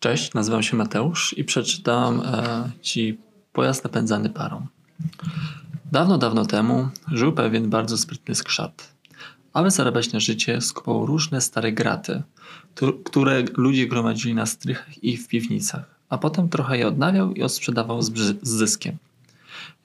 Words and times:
Cześć, 0.00 0.34
nazywam 0.34 0.62
się 0.62 0.76
Mateusz 0.76 1.34
i 1.38 1.44
przeczytam 1.44 2.20
e, 2.20 2.70
Ci 2.82 3.18
pojazd 3.52 3.84
napędzany 3.84 4.30
parą. 4.30 4.66
Dawno, 5.92 6.18
dawno 6.18 6.46
temu 6.46 6.88
żył 7.12 7.32
pewien 7.32 7.70
bardzo 7.70 7.98
sprytny 7.98 8.34
skrzat. 8.34 8.94
Aby 9.52 9.70
zarabiać 9.70 10.12
na 10.12 10.20
życie, 10.20 10.60
skupował 10.60 11.06
różne 11.06 11.40
stare 11.40 11.72
graty, 11.72 12.22
które 13.04 13.44
ludzie 13.56 13.86
gromadzili 13.86 14.34
na 14.34 14.46
strychach 14.46 15.04
i 15.04 15.16
w 15.16 15.28
piwnicach, 15.28 15.94
a 16.08 16.18
potem 16.18 16.48
trochę 16.48 16.78
je 16.78 16.88
odnawiał 16.88 17.32
i 17.32 17.42
odsprzedawał 17.42 18.02
z, 18.02 18.12
z 18.42 18.48
zyskiem. 18.48 18.96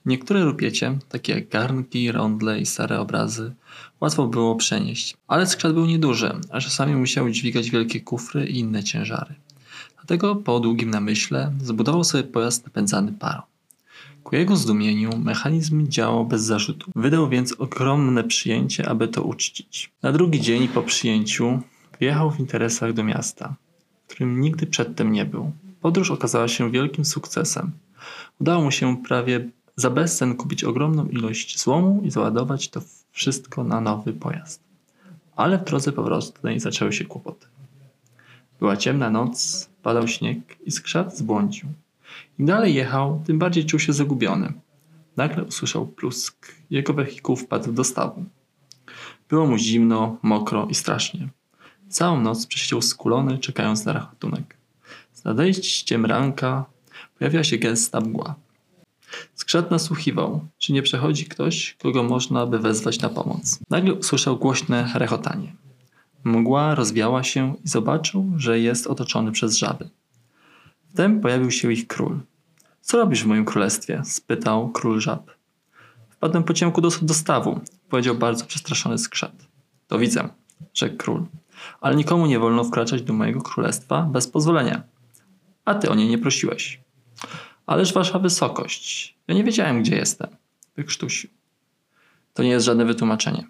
Niektóre 0.06 0.44
rupiecie, 0.44 0.98
takie 1.10 1.34
jak 1.34 1.50
garnki, 1.50 2.12
rondle 2.12 2.60
i 2.60 2.66
stare 2.66 3.00
obrazy, 3.00 3.54
łatwo 4.02 4.28
było 4.28 4.56
przenieść, 4.56 5.18
ale 5.28 5.48
skrzat 5.48 5.74
był 5.74 5.86
nieduży, 5.86 6.32
a 6.52 6.60
czasami 6.60 6.96
musiał 6.96 7.30
dźwigać 7.30 7.70
wielkie 7.70 8.02
kufry 8.02 8.48
i 8.48 8.60
inne 8.60 8.84
ciężary. 8.84 9.36
Dlatego 10.08 10.36
po 10.36 10.60
długim 10.60 10.90
namyśle 10.90 11.52
zbudował 11.62 12.04
sobie 12.04 12.24
pojazd 12.24 12.66
napędzany 12.66 13.14
parą. 13.14 13.42
Ku 14.24 14.36
jego 14.36 14.56
zdumieniu 14.56 15.18
mechanizm 15.18 15.88
działał 15.88 16.26
bez 16.26 16.42
zarzutu. 16.42 16.92
Wydał 16.96 17.30
więc 17.30 17.54
ogromne 17.54 18.24
przyjęcie, 18.24 18.90
aby 18.90 19.08
to 19.08 19.24
uczcić. 19.24 19.92
Na 20.02 20.12
drugi 20.12 20.42
dzień 20.42 20.68
po 20.68 20.84
przyjęciu 20.84 21.60
wjechał 22.00 22.32
w 22.32 22.40
interesach 22.40 22.94
do 22.94 23.04
miasta, 23.04 23.56
w 24.08 24.08
którym 24.08 24.42
nigdy 24.42 24.68
przedtem 24.68 25.12
nie 25.12 25.26
był. 25.26 25.52
Podróż 25.82 26.12
okazała 26.12 26.48
się 26.48 26.72
wielkim 26.72 27.06
sukcesem. 27.06 27.72
Udało 28.42 28.64
mu 28.64 28.72
się 28.72 28.98
prawie 28.98 29.50
za 29.76 29.90
bezcen 29.90 30.36
kupić 30.36 30.64
ogromną 30.64 31.06
ilość 31.06 31.60
złomu 31.60 32.02
i 32.06 32.12
załadować 32.12 32.70
to 32.70 32.82
wszystko 33.12 33.64
na 33.64 33.82
nowy 33.82 34.14
pojazd. 34.14 34.60
Ale 35.36 35.58
w 35.58 35.64
drodze 35.64 35.92
powrotnej 35.92 36.60
zaczęły 36.60 36.94
się 36.94 37.06
kłopoty. 37.06 37.48
Była 38.60 38.78
ciemna 38.78 39.10
noc, 39.10 39.70
padał 39.84 40.08
śnieg 40.08 40.40
i 40.66 40.72
skrzat 40.72 41.18
zbłądził. 41.18 41.70
Im 42.40 42.46
dalej 42.46 42.74
jechał, 42.74 43.24
tym 43.26 43.40
bardziej 43.40 43.66
czuł 43.66 43.80
się 43.80 43.94
zagubiony. 43.94 44.54
Nagle 45.18 45.44
usłyszał 45.44 45.88
plusk. 45.88 46.56
Jego 46.70 46.94
wehikuł 46.94 47.36
wpadł 47.36 47.72
do 47.72 47.84
stawu. 47.84 48.26
Było 49.30 49.48
mu 49.48 49.58
zimno, 49.58 50.18
mokro 50.22 50.68
i 50.70 50.76
strasznie. 50.76 51.30
Całą 51.90 52.22
noc 52.22 52.48
przesiedział 52.48 52.82
skulony, 52.82 53.38
czekając 53.38 53.86
na 53.86 53.94
ratunek. 53.94 54.58
Z 55.14 55.24
nadejściem 55.24 56.06
ranka 56.06 56.66
pojawiła 57.20 57.44
się 57.44 57.58
gęsta 57.58 58.02
mgła. 58.02 58.36
Skrzat 59.36 59.72
nasłuchiwał, 59.72 60.48
czy 60.58 60.74
nie 60.74 60.82
przechodzi 60.82 61.26
ktoś, 61.26 61.76
kogo 61.82 62.04
można 62.04 62.46
by 62.46 62.60
wezwać 62.60 63.00
na 63.00 63.10
pomoc. 63.10 63.60
Nagle 63.70 63.94
usłyszał 63.94 64.38
głośne 64.38 64.92
rechotanie. 64.96 65.54
Mgła 66.24 66.76
rozwiała 66.76 67.24
się 67.24 67.56
i 67.66 67.68
zobaczył, 67.68 68.32
że 68.38 68.60
jest 68.60 68.88
otoczony 68.88 69.32
przez 69.32 69.58
żaby. 69.58 69.90
Wtem 70.90 71.22
pojawił 71.22 71.52
się 71.52 71.74
ich 71.74 71.88
król. 71.88 72.20
Co 72.82 72.98
robisz 72.98 73.24
w 73.24 73.28
moim 73.28 73.46
królestwie? 73.46 74.02
spytał 74.06 74.70
król 74.70 75.00
żab. 75.00 75.32
Wpadłem 76.10 76.44
po 76.44 76.54
ciemku 76.54 76.82
do, 76.82 76.90
do 77.02 77.14
stawu, 77.14 77.60
powiedział 77.90 78.16
bardzo 78.16 78.46
przestraszony 78.46 78.98
skrzat. 78.98 79.48
To 79.88 80.00
widzę, 80.00 80.30
rzekł 80.74 80.98
król. 80.98 81.26
Ale 81.82 81.96
nikomu 81.96 82.26
nie 82.26 82.40
wolno 82.40 82.64
wkraczać 82.64 83.02
do 83.02 83.14
mojego 83.14 83.42
królestwa 83.42 84.02
bez 84.02 84.28
pozwolenia. 84.28 84.84
A 85.66 85.76
ty 85.76 85.90
o 85.90 85.96
nie 85.96 86.08
nie 86.08 86.18
prosiłeś. 86.18 86.82
Ależ 87.66 87.94
wasza 87.94 88.20
wysokość, 88.20 89.16
ja 89.28 89.36
nie 89.36 89.44
wiedziałem, 89.44 89.82
gdzie 89.82 89.96
jestem. 89.96 90.30
Wykrztusił. 90.76 91.30
To 92.34 92.44
nie 92.44 92.50
jest 92.50 92.66
żadne 92.66 92.86
wytłumaczenie, 92.86 93.48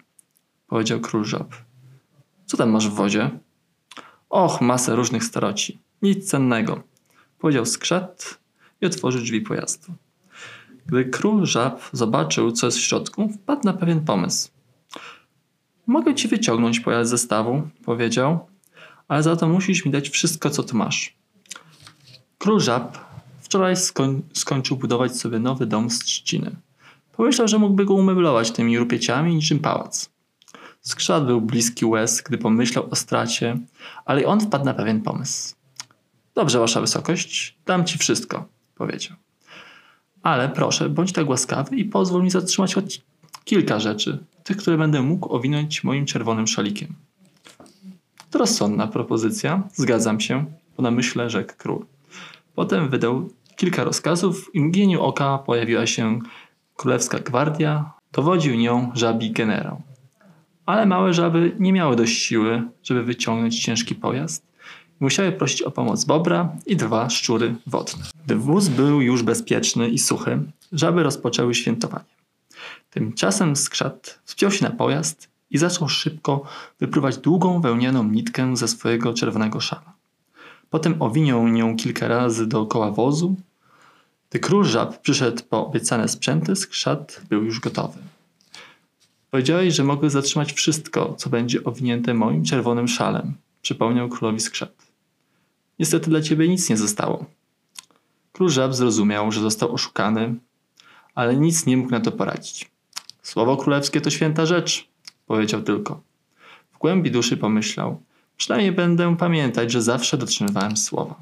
powiedział 0.66 1.00
król 1.00 1.24
żab. 1.24 1.54
Co 2.54 2.58
tam 2.58 2.70
masz 2.70 2.88
w 2.88 2.94
wozie? 2.94 3.30
Och, 4.30 4.60
masę 4.60 4.96
różnych 4.96 5.24
staroci. 5.24 5.78
Nic 6.02 6.30
cennego, 6.30 6.82
powiedział 7.38 7.66
skrzat 7.66 8.38
i 8.80 8.86
otworzył 8.86 9.20
drzwi 9.20 9.40
pojazdu. 9.40 9.92
Gdy 10.86 11.04
król 11.04 11.46
żab 11.46 11.82
zobaczył, 11.92 12.52
co 12.52 12.66
jest 12.66 12.78
w 12.78 12.80
środku, 12.80 13.28
wpadł 13.28 13.64
na 13.64 13.72
pewien 13.72 14.04
pomysł. 14.04 14.50
Mogę 15.86 16.14
ci 16.14 16.28
wyciągnąć 16.28 16.80
pojazd 16.80 17.10
ze 17.10 17.18
stawu, 17.18 17.62
powiedział, 17.84 18.46
ale 19.08 19.22
za 19.22 19.36
to 19.36 19.48
musisz 19.48 19.84
mi 19.84 19.90
dać 19.90 20.08
wszystko, 20.08 20.50
co 20.50 20.62
tu 20.62 20.76
masz. 20.76 21.16
Król 22.38 22.60
żab 22.60 22.98
wczoraj 23.40 23.76
skoń 23.76 24.22
skończył 24.32 24.76
budować 24.76 25.16
sobie 25.16 25.38
nowy 25.38 25.66
dom 25.66 25.90
z 25.90 25.98
trzciny. 25.98 26.56
Pomyślał, 27.16 27.48
że 27.48 27.58
mógłby 27.58 27.84
go 27.84 27.94
umeblować 27.94 28.50
tymi 28.50 28.78
rupieciami 28.78 29.34
niczym 29.34 29.58
pałac. 29.58 30.13
Skrzat 30.86 31.26
był 31.26 31.40
bliski 31.40 31.84
łez, 31.84 32.22
gdy 32.22 32.38
pomyślał 32.38 32.90
o 32.90 32.96
stracie, 32.96 33.58
ale 34.04 34.26
on 34.26 34.40
wpadł 34.40 34.64
na 34.64 34.74
pewien 34.74 35.02
pomysł. 35.02 35.54
Dobrze, 36.34 36.58
wasza 36.58 36.80
wysokość, 36.80 37.56
dam 37.66 37.84
ci 37.84 37.98
wszystko, 37.98 38.48
powiedział. 38.74 39.16
Ale 40.22 40.48
proszę, 40.48 40.88
bądź 40.88 41.12
tak 41.12 41.28
łaskawy 41.28 41.76
i 41.76 41.84
pozwól 41.84 42.22
mi 42.22 42.30
zatrzymać 42.30 42.74
choć 42.74 43.02
kilka 43.44 43.80
rzeczy, 43.80 44.18
tych, 44.44 44.56
które 44.56 44.78
będę 44.78 45.02
mógł 45.02 45.34
owinąć 45.34 45.84
moim 45.84 46.06
czerwonym 46.06 46.46
szalikiem. 46.46 46.94
To 48.30 48.38
rozsądna 48.38 48.86
propozycja, 48.86 49.62
zgadzam 49.74 50.20
się, 50.20 50.44
po 50.76 50.82
namyśle 50.82 51.30
rzekł 51.30 51.52
król. 51.58 51.86
Potem 52.54 52.88
wydał 52.88 53.30
kilka 53.56 53.84
rozkazów 53.84 54.54
i 54.54 54.60
mgnieniu 54.60 55.02
oka 55.02 55.38
pojawiła 55.38 55.86
się 55.86 56.18
królewska 56.76 57.18
gwardia, 57.18 57.92
dowodził 58.12 58.54
nią 58.54 58.90
żabi 58.94 59.30
generał. 59.30 59.82
Ale 60.66 60.86
małe 60.86 61.14
żaby 61.14 61.56
nie 61.58 61.72
miały 61.72 61.96
dość 61.96 62.22
siły, 62.22 62.62
żeby 62.82 63.02
wyciągnąć 63.02 63.62
ciężki 63.62 63.94
pojazd 63.94 64.54
musiały 65.00 65.32
prosić 65.32 65.62
o 65.62 65.70
pomoc 65.70 66.04
bobra 66.04 66.56
i 66.66 66.76
dwa 66.76 67.10
szczury 67.10 67.54
wodne. 67.66 68.04
Gdy 68.24 68.36
wóz 68.36 68.68
był 68.68 69.00
już 69.00 69.22
bezpieczny 69.22 69.88
i 69.88 69.98
suchy, 69.98 70.42
żaby 70.72 71.02
rozpoczęły 71.02 71.54
świętowanie. 71.54 72.14
Tymczasem 72.90 73.56
skrzat 73.56 74.20
wspiął 74.24 74.50
się 74.50 74.64
na 74.64 74.70
pojazd 74.70 75.28
i 75.50 75.58
zaczął 75.58 75.88
szybko 75.88 76.42
wypruwać 76.80 77.18
długą 77.18 77.60
wełnianą 77.60 78.04
nitkę 78.04 78.56
ze 78.56 78.68
swojego 78.68 79.14
czerwonego 79.14 79.60
szala. 79.60 79.92
Potem 80.70 81.02
owinął 81.02 81.48
nią 81.48 81.76
kilka 81.76 82.08
razy 82.08 82.46
dookoła 82.46 82.90
wozu. 82.90 83.36
Gdy 84.30 84.38
król 84.38 84.64
żab 84.64 85.00
przyszedł 85.02 85.42
po 85.50 85.66
obiecane 85.66 86.08
sprzęty, 86.08 86.56
skrzat 86.56 87.20
był 87.28 87.44
już 87.44 87.60
gotowy. 87.60 87.98
Powiedziałeś, 89.34 89.74
że 89.74 89.84
mogę 89.84 90.10
zatrzymać 90.10 90.52
wszystko, 90.52 91.14
co 91.18 91.30
będzie 91.30 91.64
owinięte 91.64 92.14
moim 92.14 92.44
czerwonym 92.44 92.88
szalem, 92.88 93.34
przypomniał 93.62 94.08
królowi 94.08 94.40
skrzat. 94.40 94.72
Niestety 95.78 96.10
dla 96.10 96.20
ciebie 96.20 96.48
nic 96.48 96.70
nie 96.70 96.76
zostało. 96.76 97.24
Król 98.32 98.50
żab 98.50 98.74
zrozumiał, 98.74 99.32
że 99.32 99.40
został 99.40 99.74
oszukany, 99.74 100.34
ale 101.14 101.36
nic 101.36 101.66
nie 101.66 101.76
mógł 101.76 101.90
na 101.90 102.00
to 102.00 102.12
poradzić. 102.12 102.70
Słowo 103.22 103.56
królewskie 103.56 104.00
to 104.00 104.10
święta 104.10 104.46
rzecz, 104.46 104.88
powiedział 105.26 105.62
tylko. 105.62 106.00
W 106.72 106.78
głębi 106.78 107.10
duszy 107.10 107.36
pomyślał, 107.36 108.00
przynajmniej 108.36 108.72
będę 108.72 109.16
pamiętać, 109.16 109.72
że 109.72 109.82
zawsze 109.82 110.18
dotrzymywałem 110.18 110.76
słowa. 110.76 111.14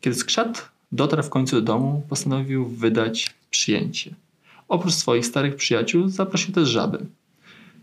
Kiedy 0.00 0.16
skrzat 0.16 0.68
dotarł 0.92 1.22
w 1.22 1.30
końcu 1.30 1.56
do 1.56 1.62
domu, 1.62 2.02
postanowił 2.08 2.66
wydać 2.66 3.34
przyjęcie. 3.50 4.14
Oprócz 4.68 4.94
swoich 4.94 5.26
starych 5.26 5.56
przyjaciół 5.56 6.08
zaprosił 6.08 6.54
też 6.54 6.68
żaby. 6.68 7.06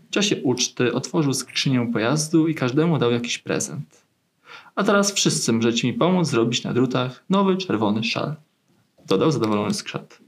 W 0.06 0.10
czasie 0.10 0.42
uczty 0.42 0.92
otworzył 0.92 1.34
skrzynię 1.34 1.90
pojazdu 1.92 2.48
i 2.48 2.54
każdemu 2.54 2.98
dał 2.98 3.10
jakiś 3.10 3.38
prezent. 3.38 4.02
A 4.74 4.84
teraz 4.84 5.12
wszyscy 5.12 5.52
możecie 5.52 5.88
mi 5.88 5.94
pomóc 5.94 6.28
zrobić 6.28 6.64
na 6.64 6.72
drutach 6.72 7.24
nowy 7.30 7.56
czerwony 7.56 8.04
szal. 8.04 8.34
Dodał 9.06 9.30
zadowolony 9.32 9.74
skrzat. 9.74 10.21